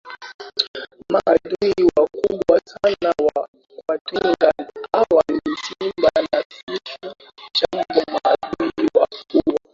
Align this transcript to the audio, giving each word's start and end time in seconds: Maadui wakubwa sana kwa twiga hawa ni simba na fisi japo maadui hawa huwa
Maadui 1.11 1.71
wakubwa 1.95 2.59
sana 2.65 3.13
kwa 3.85 3.97
twiga 4.05 4.51
hawa 4.93 5.23
ni 5.31 5.57
simba 5.63 6.11
na 6.31 6.43
fisi 6.49 7.13
japo 7.57 8.09
maadui 8.13 8.89
hawa 8.93 9.07
huwa 9.33 9.59